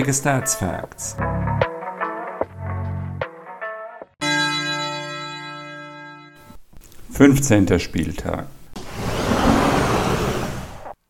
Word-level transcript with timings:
Knappige 0.00 0.14
Stats 0.14 0.54
Facts. 0.54 1.16
Fünfzehnter 7.10 7.78
Spieltag. 7.78 8.46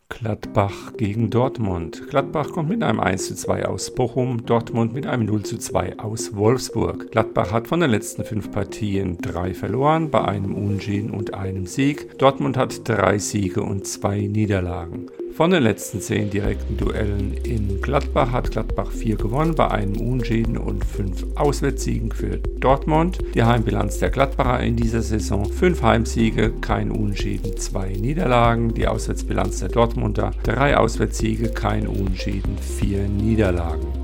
Gladbach 0.09 0.91
gegen 0.97 1.29
Dortmund. 1.29 2.09
Gladbach 2.09 2.49
kommt 2.51 2.67
mit 2.67 2.83
einem 2.83 2.99
1:2 2.99 3.63
aus 3.63 3.95
Bochum, 3.95 4.45
Dortmund 4.45 4.93
mit 4.93 5.07
einem 5.07 5.25
0:2 5.25 5.97
aus 5.97 6.35
Wolfsburg. 6.35 7.11
Gladbach 7.11 7.53
hat 7.53 7.69
von 7.69 7.79
den 7.79 7.91
letzten 7.91 8.25
fünf 8.25 8.51
Partien 8.51 9.19
drei 9.19 9.53
verloren, 9.53 10.11
bei 10.11 10.25
einem 10.25 10.53
Unentschieden 10.53 11.11
und 11.11 11.33
einem 11.33 11.65
Sieg. 11.65 12.17
Dortmund 12.17 12.57
hat 12.57 12.89
drei 12.89 13.19
Siege 13.19 13.61
und 13.61 13.87
zwei 13.87 14.19
Niederlagen. 14.19 15.09
Von 15.35 15.51
den 15.51 15.63
letzten 15.63 16.01
zehn 16.01 16.29
direkten 16.29 16.77
Duellen 16.77 17.33
in 17.43 17.81
Gladbach 17.81 18.31
hat 18.31 18.51
Gladbach 18.51 18.91
vier 18.91 19.15
gewonnen, 19.15 19.55
bei 19.55 19.69
einem 19.69 19.97
Unentschieden 19.99 20.57
und 20.57 20.83
fünf 20.85 21.25
Auswärtssiegen 21.35 22.11
für 22.11 22.37
Dortmund. 22.59 23.19
Die 23.33 23.43
Heimbilanz 23.43 23.97
der 23.99 24.09
Gladbacher 24.09 24.59
in 24.59 24.75
dieser 24.75 25.01
Saison: 25.01 25.45
fünf 25.45 25.81
Heimsiege, 25.81 26.51
kein 26.61 26.91
Unentschieden, 26.91 27.57
zwei 27.57 27.89
Niederlagen. 27.93 28.73
Die 28.73 28.87
Auswärtsbilanz 28.87 29.59
der 29.59 29.69
Dortmunder: 29.69 30.31
drei 30.43 30.77
Auswärtssiege, 30.77 31.49
kein 31.49 31.87
Unentschieden, 31.87 32.57
vier 32.57 33.07
Niederlagen. 33.07 34.00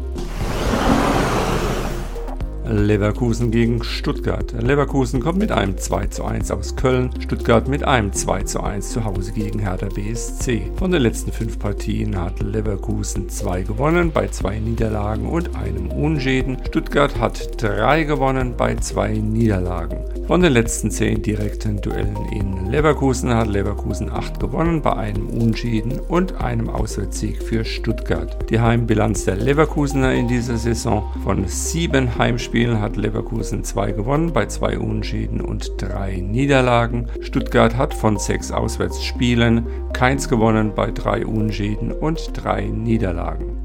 Leverkusen 2.69 3.49
gegen 3.49 3.81
Stuttgart. 3.81 4.53
Leverkusen 4.61 5.21
kommt 5.21 5.39
mit 5.39 5.51
einem 5.51 5.77
2 5.77 6.07
zu 6.07 6.25
1 6.25 6.51
aus 6.51 6.75
Köln, 6.75 7.09
Stuttgart 7.21 7.67
mit 7.69 7.83
einem 7.83 8.11
2 8.11 8.43
zu 8.43 8.61
1 8.61 8.89
zu 8.89 9.05
Hause 9.05 9.31
gegen 9.31 9.59
Hertha 9.59 9.87
BSC. 9.87 10.71
Von 10.75 10.91
den 10.91 11.01
letzten 11.01 11.31
fünf 11.31 11.59
Partien 11.59 12.19
hat 12.19 12.41
Leverkusen 12.41 13.29
zwei 13.29 13.61
gewonnen 13.61 14.11
bei 14.11 14.27
zwei 14.27 14.59
Niederlagen 14.59 15.27
und 15.27 15.55
einem 15.55 15.91
Unschäden. 15.91 16.57
Stuttgart 16.67 17.17
hat 17.19 17.61
drei 17.61 18.03
gewonnen 18.03 18.55
bei 18.57 18.75
zwei 18.75 19.13
Niederlagen. 19.13 19.99
Von 20.27 20.41
den 20.41 20.51
letzten 20.51 20.91
zehn 20.91 21.21
direkten 21.21 21.79
Duellen 21.79 22.17
in 22.33 22.69
Leverkusen 22.69 23.33
hat 23.33 23.47
Leverkusen 23.47 24.11
acht 24.11 24.41
gewonnen 24.41 24.81
bei 24.81 24.93
einem 24.93 25.29
Unschäden 25.29 26.01
und 26.09 26.41
einem 26.41 26.69
Auswärtssieg 26.69 27.41
für 27.41 27.63
Stuttgart. 27.63 28.37
Die 28.49 28.59
Heimbilanz 28.59 29.23
der 29.23 29.37
Leverkusener 29.37 30.13
in 30.13 30.27
dieser 30.27 30.57
Saison 30.57 31.09
von 31.23 31.47
sieben 31.47 32.17
Heimspielen 32.17 32.56
Spielen 32.57 32.81
hat 32.81 32.97
Leverkusen 32.97 33.63
zwei 33.63 33.91
gewonnen, 33.91 34.33
bei 34.33 34.47
zwei 34.47 34.79
Unentschieden 34.79 35.41
und 35.41 35.79
drei 35.79 36.15
Niederlagen. 36.15 37.05
Stuttgart 37.21 37.77
hat 37.77 37.93
von 37.93 38.17
sechs 38.17 38.51
Auswärtsspielen 38.51 39.67
keins 39.93 40.27
gewonnen, 40.27 40.73
bei 40.73 40.89
drei 40.89 41.23
Unentschieden 41.23 41.91
und 41.91 42.31
drei 42.33 42.65
Niederlagen. 42.65 43.56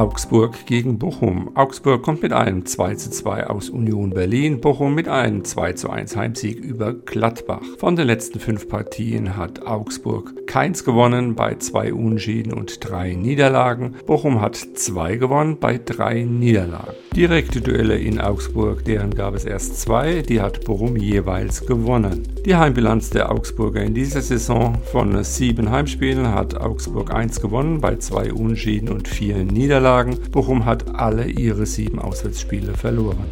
Augsburg 0.00 0.64
gegen 0.64 0.98
Bochum. 0.98 1.54
Augsburg 1.58 2.02
kommt 2.02 2.22
mit 2.22 2.32
einem 2.32 2.64
2 2.64 2.94
zu 2.94 3.10
2 3.10 3.48
aus 3.48 3.68
Union 3.68 4.08
Berlin, 4.08 4.58
Bochum 4.58 4.94
mit 4.94 5.08
einem 5.08 5.44
2 5.44 5.74
zu 5.74 5.90
1 5.90 6.16
Heimsieg 6.16 6.58
über 6.58 6.94
Gladbach. 6.94 7.60
Von 7.76 7.96
den 7.96 8.06
letzten 8.06 8.40
fünf 8.40 8.66
Partien 8.66 9.36
hat 9.36 9.66
Augsburg 9.66 10.46
keins 10.46 10.86
gewonnen 10.86 11.34
bei 11.34 11.56
zwei 11.56 11.92
Unschieden 11.92 12.54
und 12.54 12.88
drei 12.88 13.12
Niederlagen. 13.12 13.96
Bochum 14.06 14.40
hat 14.40 14.56
zwei 14.56 15.16
gewonnen 15.16 15.58
bei 15.60 15.76
drei 15.76 16.22
Niederlagen. 16.22 16.94
Direkte 17.20 17.60
Duelle 17.60 17.98
in 17.98 18.18
Augsburg, 18.18 18.82
deren 18.86 19.14
gab 19.14 19.34
es 19.34 19.44
erst 19.44 19.78
zwei, 19.78 20.22
die 20.22 20.40
hat 20.40 20.64
Bochum 20.64 20.96
jeweils 20.96 21.66
gewonnen. 21.66 22.26
Die 22.46 22.56
Heimbilanz 22.56 23.10
der 23.10 23.30
Augsburger 23.30 23.82
in 23.82 23.92
dieser 23.92 24.22
Saison 24.22 24.78
von 24.90 25.22
sieben 25.22 25.70
Heimspielen 25.70 26.28
hat 26.28 26.58
Augsburg 26.58 27.12
eins 27.12 27.38
gewonnen 27.38 27.78
bei 27.78 27.96
zwei 27.96 28.32
Unschieden 28.32 28.88
und 28.88 29.06
vier 29.06 29.36
Niederlagen. 29.44 29.60
Niederlagen. 29.60 30.18
Bochum 30.30 30.64
hat 30.64 30.94
alle 30.94 31.26
ihre 31.26 31.66
sieben 31.66 31.98
Auswärtsspiele 31.98 32.72
verloren. 32.74 33.26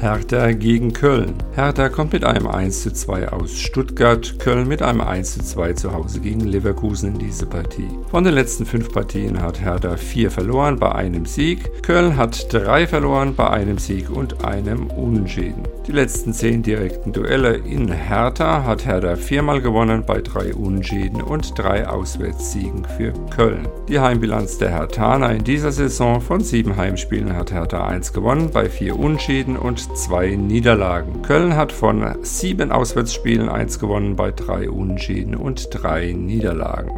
Hertha 0.00 0.52
gegen 0.52 0.92
Köln. 0.92 1.34
Hertha 1.56 1.88
kommt 1.88 2.12
mit 2.12 2.22
einem 2.22 2.46
1:2 2.46 3.26
aus 3.32 3.58
Stuttgart, 3.58 4.38
Köln 4.38 4.68
mit 4.68 4.80
einem 4.80 5.00
1:2 5.00 5.74
zu 5.74 5.92
Hause 5.92 6.20
gegen 6.20 6.42
Leverkusen 6.42 7.14
in 7.14 7.18
diese 7.18 7.46
Partie. 7.46 7.88
Von 8.08 8.22
den 8.22 8.34
letzten 8.34 8.64
fünf 8.64 8.92
Partien 8.92 9.42
hat 9.42 9.60
Hertha 9.60 9.96
vier 9.96 10.30
verloren 10.30 10.78
bei 10.78 10.92
einem 10.92 11.26
Sieg, 11.26 11.82
Köln 11.82 12.16
hat 12.16 12.52
drei 12.52 12.86
verloren 12.86 13.34
bei 13.34 13.50
einem 13.50 13.78
Sieg 13.78 14.08
und 14.08 14.44
einem 14.44 14.86
Unentschieden. 14.86 15.64
Die 15.88 15.92
letzten 15.92 16.32
zehn 16.32 16.62
direkten 16.62 17.12
Duelle 17.12 17.56
in 17.56 17.90
Hertha 17.90 18.62
hat 18.62 18.86
Hertha 18.86 19.16
viermal 19.16 19.60
gewonnen 19.60 20.04
bei 20.06 20.20
drei 20.20 20.54
Unentschieden 20.54 21.22
und 21.22 21.58
drei 21.58 21.88
Auswärtssiegen 21.88 22.84
für 22.96 23.12
Köln. 23.34 23.66
Die 23.88 23.98
Heimbilanz 23.98 24.58
der 24.58 24.70
Herthaner 24.70 25.32
in 25.32 25.42
dieser 25.42 25.72
Saison 25.72 26.20
von 26.20 26.40
sieben 26.40 26.76
Heimspielen 26.76 27.34
hat 27.34 27.52
Hertha 27.52 27.86
eins 27.88 28.12
gewonnen 28.12 28.50
bei 28.52 28.68
vier 28.68 28.96
Unentschieden 28.96 29.56
und 29.56 29.87
zwei 29.94 30.36
Niederlagen. 30.36 31.22
Köln 31.22 31.56
hat 31.56 31.72
von 31.72 32.16
sieben 32.22 32.72
Auswärtsspielen 32.72 33.48
eins 33.48 33.78
gewonnen 33.78 34.16
bei 34.16 34.30
drei 34.30 34.70
Unentschieden 34.70 35.34
und 35.34 35.68
drei 35.72 36.12
Niederlagen. 36.12 36.90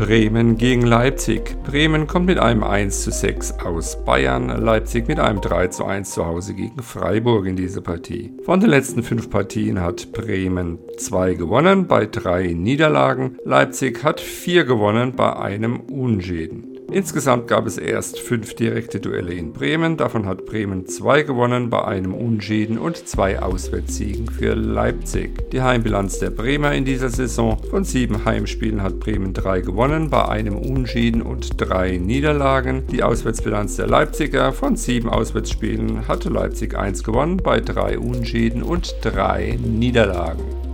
Bremen 0.00 0.56
gegen 0.56 0.80
Leipzig. 0.80 1.56
Bremen 1.62 2.06
kommt 2.06 2.24
mit 2.24 2.38
einem 2.38 2.62
1 2.62 3.02
zu 3.02 3.10
6 3.10 3.58
aus 3.66 4.02
Bayern, 4.02 4.48
Leipzig 4.48 5.06
mit 5.08 5.20
einem 5.20 5.42
3 5.42 5.66
zu 5.66 5.84
1 5.84 6.12
zu 6.12 6.24
Hause 6.24 6.54
gegen 6.54 6.82
Freiburg 6.82 7.44
in 7.44 7.54
diese 7.54 7.82
Partie. 7.82 8.32
Von 8.46 8.60
den 8.60 8.70
letzten 8.70 9.02
fünf 9.02 9.28
Partien 9.28 9.82
hat 9.82 10.10
Bremen 10.12 10.78
zwei 10.96 11.34
gewonnen 11.34 11.86
bei 11.86 12.06
drei 12.06 12.54
Niederlagen, 12.54 13.36
Leipzig 13.44 14.02
hat 14.02 14.20
vier 14.20 14.64
gewonnen 14.64 15.12
bei 15.16 15.36
einem 15.36 15.80
Unschäden. 15.80 16.79
Insgesamt 16.92 17.46
gab 17.46 17.66
es 17.66 17.78
erst 17.78 18.18
fünf 18.18 18.54
direkte 18.54 18.98
Duelle 18.98 19.32
in 19.32 19.52
Bremen, 19.52 19.96
davon 19.96 20.26
hat 20.26 20.44
Bremen 20.44 20.86
zwei 20.86 21.22
gewonnen 21.22 21.70
bei 21.70 21.84
einem 21.84 22.14
Unschäden 22.14 22.78
und 22.78 23.08
zwei 23.08 23.40
Auswärtssiegen 23.40 24.26
für 24.26 24.54
Leipzig. 24.54 25.50
Die 25.52 25.62
Heimbilanz 25.62 26.18
der 26.18 26.30
Bremer 26.30 26.72
in 26.74 26.84
dieser 26.84 27.08
Saison 27.08 27.58
von 27.70 27.84
sieben 27.84 28.24
Heimspielen 28.24 28.82
hat 28.82 28.98
Bremen 28.98 29.32
drei 29.32 29.60
gewonnen 29.60 30.10
bei 30.10 30.28
einem 30.28 30.56
Unschäden 30.56 31.22
und 31.22 31.60
drei 31.60 31.96
Niederlagen. 31.96 32.88
Die 32.88 33.04
Auswärtsbilanz 33.04 33.76
der 33.76 33.86
Leipziger 33.86 34.52
von 34.52 34.74
sieben 34.74 35.08
Auswärtsspielen 35.08 36.08
hatte 36.08 36.28
Leipzig 36.28 36.76
eins 36.76 37.04
gewonnen 37.04 37.36
bei 37.36 37.60
drei 37.60 38.00
Unschäden 38.00 38.64
und 38.64 38.96
drei 39.02 39.56
Niederlagen. 39.62 40.69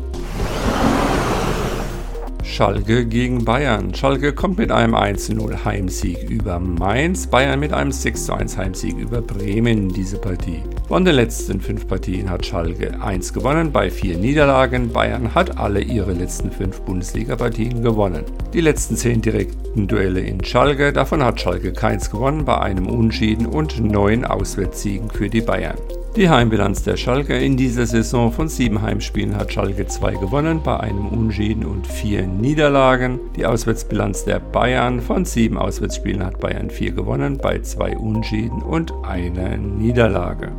Schalke 2.57 3.05
gegen 3.05 3.45
Bayern. 3.45 3.93
Schalke 3.95 4.33
kommt 4.33 4.57
mit 4.57 4.73
einem 4.73 4.95
1-0 4.95 5.67
Heimsieg 5.67 6.31
über 6.31 6.59
Mainz, 6.59 7.27
Bayern 7.27 7.61
mit 7.61 7.75
einem 7.75 7.91
6-1 7.91 8.57
Heimsieg 8.57 8.97
über 8.97 9.21
Bremen 9.21 9.91
diese 9.91 10.17
Partie. 10.17 10.63
Von 10.89 11.05
den 11.05 11.17
letzten 11.17 11.61
fünf 11.61 11.87
Partien 11.87 12.31
hat 12.31 12.47
Schalke 12.47 12.99
1 12.99 13.35
gewonnen 13.35 13.73
bei 13.73 13.91
vier 13.91 14.17
Niederlagen. 14.17 14.91
Bayern 14.91 15.35
hat 15.35 15.59
alle 15.59 15.83
ihre 15.83 16.15
letzten 16.15 16.51
fünf 16.51 16.81
Bundesliga-Partien 16.81 17.83
gewonnen. 17.83 18.25
Die 18.55 18.63
letzten 18.63 18.97
zehn 18.97 19.21
direkten 19.21 19.87
Duelle 19.87 20.21
in 20.21 20.43
Schalke, 20.43 20.95
davon 20.95 21.23
hat 21.23 21.39
Schalke 21.39 21.75
keins 21.75 22.11
gewonnen 22.11 22.47
bei 22.47 22.59
einem 22.59 22.87
Unschieden 22.87 23.45
und 23.45 23.85
neun 23.85 24.25
Auswärtssiegen 24.25 25.11
für 25.11 25.29
die 25.29 25.43
Bayern. 25.43 25.77
Die 26.17 26.31
Heimbilanz 26.31 26.83
der 26.83 26.97
Schalke 26.97 27.37
in 27.37 27.59
dieser 27.59 27.85
Saison 27.85 28.33
von 28.33 28.49
sieben 28.49 28.81
Heimspielen 28.81 29.37
hat 29.37 29.53
Schalke 29.53 29.87
zwei 29.87 30.15
gewonnen, 30.15 30.63
bei 30.65 30.81
einem 30.81 31.09
Unschieden 31.09 31.67
und 31.67 31.87
vier 31.87 32.27
Niederlagen. 32.27 33.21
Die 33.37 33.45
Auswärtsbilanz 33.45 34.25
der 34.25 34.41
Bayern 34.41 35.03
von 35.03 35.27
sieben 35.27 35.59
Auswärtsspielen 35.59 36.25
hat 36.25 36.41
Bayern 36.41 36.71
vier 36.71 36.93
gewonnen, 36.93 37.37
bei 37.37 37.59
zwei 37.59 37.99
Unschieden 37.99 38.63
und 38.63 38.95
einer 39.05 39.59
Niederlage. 39.59 40.53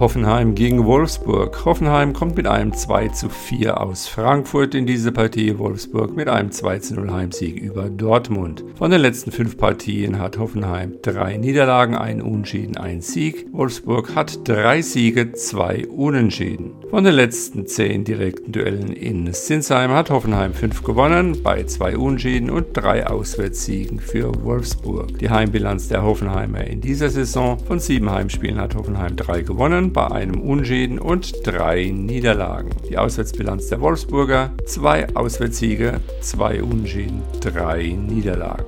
Hoffenheim 0.00 0.54
gegen 0.54 0.84
Wolfsburg. 0.84 1.64
Hoffenheim 1.64 2.12
kommt 2.12 2.36
mit 2.36 2.46
einem 2.46 2.72
2 2.72 3.08
zu 3.08 3.28
4 3.28 3.80
aus 3.80 4.06
Frankfurt 4.06 4.76
in 4.76 4.86
diese 4.86 5.10
Partie. 5.10 5.58
Wolfsburg 5.58 6.14
mit 6.14 6.28
einem 6.28 6.52
2 6.52 6.78
zu 6.78 6.94
0 6.94 7.10
Heimsieg 7.10 7.60
über 7.60 7.88
Dortmund. 7.88 8.64
Von 8.76 8.92
den 8.92 9.00
letzten 9.00 9.32
fünf 9.32 9.58
Partien 9.58 10.20
hat 10.20 10.38
Hoffenheim 10.38 10.94
drei 11.02 11.36
Niederlagen, 11.36 11.96
ein 11.96 12.22
Unentschieden, 12.22 12.76
ein 12.76 13.00
Sieg. 13.00 13.46
Wolfsburg 13.50 14.14
hat 14.14 14.46
drei 14.46 14.82
Siege, 14.82 15.32
zwei 15.32 15.84
Unentschieden. 15.88 16.74
Von 16.90 17.02
den 17.02 17.14
letzten 17.14 17.66
zehn 17.66 18.04
direkten 18.04 18.52
Duellen 18.52 18.92
in 18.92 19.32
Sinsheim 19.32 19.90
hat 19.90 20.10
Hoffenheim 20.10 20.54
fünf 20.54 20.84
gewonnen, 20.84 21.42
bei 21.42 21.64
zwei 21.64 21.96
Unentschieden 21.96 22.50
und 22.50 22.68
drei 22.72 23.04
Auswärtssiegen 23.04 23.98
für 23.98 24.32
Wolfsburg. 24.44 25.18
Die 25.18 25.28
Heimbilanz 25.28 25.88
der 25.88 26.04
Hoffenheimer 26.04 26.64
in 26.64 26.80
dieser 26.80 27.10
Saison 27.10 27.58
von 27.58 27.80
sieben 27.80 28.08
Heimspielen 28.10 28.60
hat 28.60 28.76
Hoffenheim 28.76 29.16
drei 29.16 29.42
gewonnen, 29.42 29.87
bei 29.92 30.10
einem 30.10 30.40
Unschäden 30.40 30.98
und 30.98 31.46
drei 31.46 31.90
Niederlagen. 31.90 32.70
Die 32.88 32.98
Auswärtsbilanz 32.98 33.68
der 33.68 33.80
Wolfsburger: 33.80 34.52
zwei 34.66 35.06
Auswärtssiege, 35.14 36.00
zwei 36.20 36.62
Unschäden, 36.62 37.22
drei 37.40 37.88
Niederlagen. 37.88 38.64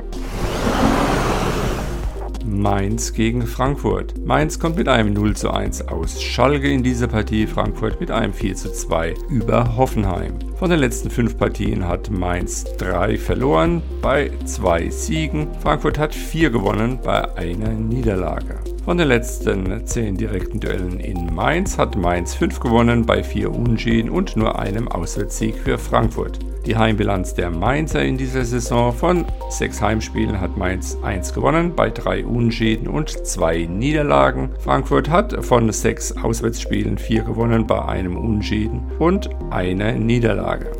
Mainz 2.44 3.12
gegen 3.12 3.46
Frankfurt. 3.46 4.14
Mainz 4.24 4.58
kommt 4.58 4.76
mit 4.76 4.88
einem 4.88 5.12
0 5.12 5.36
zu 5.36 5.50
1 5.50 5.88
aus 5.88 6.20
Schalke 6.20 6.68
in 6.68 6.82
diese 6.82 7.08
Partie, 7.08 7.46
Frankfurt 7.46 8.00
mit 8.00 8.10
einem 8.10 8.32
4 8.32 8.56
zu 8.56 8.72
2 8.72 9.14
über 9.28 9.76
Hoffenheim. 9.76 10.34
Von 10.58 10.70
den 10.70 10.80
letzten 10.80 11.10
fünf 11.10 11.38
Partien 11.38 11.86
hat 11.86 12.10
Mainz 12.10 12.64
drei 12.76 13.16
verloren 13.16 13.82
bei 14.02 14.30
zwei 14.44 14.90
Siegen, 14.90 15.48
Frankfurt 15.62 15.98
hat 15.98 16.14
vier 16.14 16.50
gewonnen 16.50 16.98
bei 17.02 17.34
einer 17.36 17.70
Niederlage. 17.70 18.58
Von 18.90 18.98
den 18.98 19.06
letzten 19.06 19.86
zehn 19.86 20.16
direkten 20.16 20.58
Duellen 20.58 20.98
in 20.98 21.32
Mainz 21.32 21.78
hat 21.78 21.94
Mainz 21.94 22.34
fünf 22.34 22.58
gewonnen 22.58 23.06
bei 23.06 23.22
vier 23.22 23.54
Unentschieden 23.54 24.10
und 24.10 24.36
nur 24.36 24.58
einem 24.58 24.88
Auswärtssieg 24.88 25.54
für 25.54 25.78
Frankfurt. 25.78 26.40
Die 26.66 26.76
Heimbilanz 26.76 27.34
der 27.34 27.50
Mainzer 27.50 28.02
in 28.02 28.18
dieser 28.18 28.44
Saison 28.44 28.92
von 28.92 29.26
sechs 29.48 29.80
Heimspielen 29.80 30.40
hat 30.40 30.56
Mainz 30.56 30.98
1 31.04 31.32
gewonnen 31.34 31.72
bei 31.76 31.88
drei 31.88 32.26
Unentschieden 32.26 32.88
und 32.88 33.10
zwei 33.24 33.64
Niederlagen. 33.64 34.50
Frankfurt 34.58 35.08
hat 35.08 35.44
von 35.44 35.70
sechs 35.70 36.10
Auswärtsspielen 36.10 36.98
vier 36.98 37.22
gewonnen 37.22 37.68
bei 37.68 37.84
einem 37.84 38.16
Unentschieden 38.16 38.82
und 38.98 39.30
einer 39.52 39.92
Niederlage. 39.92 40.79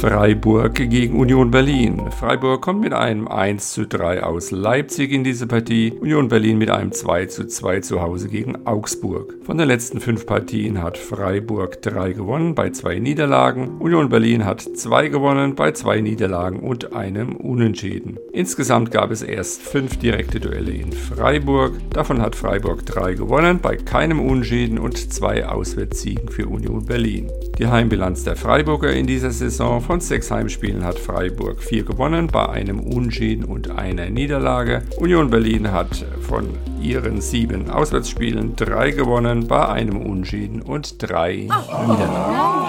Freiburg 0.00 0.76
gegen 0.76 1.18
Union 1.18 1.50
Berlin. 1.50 2.00
Freiburg 2.20 2.62
kommt 2.62 2.82
mit 2.82 2.92
einem 2.92 3.26
1 3.26 3.72
zu 3.72 3.84
3 3.84 4.22
aus 4.22 4.52
Leipzig 4.52 5.10
in 5.10 5.24
diese 5.24 5.48
Partie, 5.48 5.90
Union 5.90 6.28
Berlin 6.28 6.56
mit 6.56 6.70
einem 6.70 6.92
2 6.92 7.26
zu 7.26 7.48
2 7.48 7.80
zu 7.80 8.00
Hause 8.00 8.28
gegen 8.28 8.64
Augsburg. 8.64 9.34
Von 9.42 9.58
den 9.58 9.66
letzten 9.66 10.00
fünf 10.00 10.24
Partien 10.24 10.80
hat 10.80 10.98
Freiburg 10.98 11.82
drei 11.82 12.12
gewonnen 12.12 12.54
bei 12.54 12.70
zwei 12.70 13.00
Niederlagen, 13.00 13.78
Union 13.78 14.08
Berlin 14.08 14.44
hat 14.44 14.60
zwei 14.60 15.08
gewonnen 15.08 15.56
bei 15.56 15.72
zwei 15.72 16.00
Niederlagen 16.00 16.60
und 16.60 16.92
einem 16.92 17.34
Unentschieden. 17.34 18.18
Insgesamt 18.32 18.92
gab 18.92 19.10
es 19.10 19.22
erst 19.22 19.62
fünf 19.62 19.96
direkte 19.96 20.38
Duelle 20.38 20.72
in 20.72 20.92
Freiburg, 20.92 21.72
davon 21.90 22.20
hat 22.20 22.36
Freiburg 22.36 22.86
drei 22.86 23.14
gewonnen 23.14 23.58
bei 23.60 23.74
keinem 23.76 24.20
Unentschieden 24.20 24.78
und 24.78 25.12
zwei 25.12 25.44
Auswärtssiegen 25.44 26.28
für 26.28 26.46
Union 26.46 26.84
Berlin. 26.84 27.32
Die 27.58 27.66
Heimbilanz 27.66 28.22
der 28.22 28.36
Freiburger 28.36 28.92
in 28.92 29.08
dieser 29.08 29.32
Saison 29.32 29.80
von 29.88 30.00
sechs 30.00 30.30
Heimspielen 30.30 30.84
hat 30.84 30.98
Freiburg 30.98 31.62
vier 31.62 31.82
gewonnen, 31.82 32.26
bei 32.26 32.46
einem 32.46 32.78
Unentschieden 32.78 33.42
und 33.44 33.70
einer 33.70 34.10
Niederlage. 34.10 34.82
Union 34.98 35.30
Berlin 35.30 35.72
hat 35.72 36.04
von 36.20 36.50
ihren 36.78 37.22
sieben 37.22 37.70
Auswärtsspielen 37.70 38.54
drei 38.54 38.90
gewonnen, 38.90 39.48
bei 39.48 39.66
einem 39.66 39.96
Unentschieden 39.96 40.60
und 40.60 41.02
drei 41.02 41.48
Niederlagen. 41.86 42.68